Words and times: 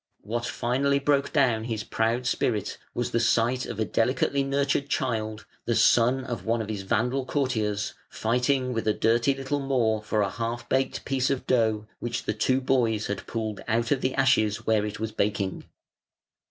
What 0.23 0.47
finally 0.47 0.97
broke 0.97 1.31
down 1.31 1.65
his 1.65 1.83
proud 1.83 2.25
spirit 2.25 2.79
was 2.95 3.11
the 3.11 3.19
sight 3.19 3.67
of 3.67 3.79
a 3.79 3.85
delicately 3.85 4.41
nurtured 4.41 4.89
child, 4.89 5.45
the 5.65 5.75
son 5.75 6.23
of 6.23 6.43
one 6.43 6.59
of 6.59 6.69
his 6.69 6.81
Vandal 6.81 7.23
courtiers, 7.23 7.93
fighting 8.09 8.73
with 8.73 8.87
a 8.87 8.95
dirty 8.95 9.35
little 9.35 9.59
Moor 9.59 10.01
for 10.01 10.23
a 10.23 10.29
half 10.31 10.67
baked 10.67 11.05
piece 11.05 11.29
of 11.29 11.45
dough, 11.45 11.85
which 11.99 12.23
the 12.23 12.33
two 12.33 12.61
boys 12.61 13.05
had 13.05 13.27
pulled 13.27 13.61
out 13.67 13.91
of 13.91 14.01
the 14.01 14.15
ashes 14.15 14.65
where 14.65 14.87
it 14.87 14.99
was 14.99 15.11
baking. 15.11 15.65